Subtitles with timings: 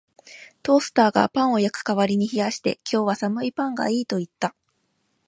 [0.63, 4.55] トースターがパンを焼く代わりに冷やして、「今日は寒いパンがいい」と言った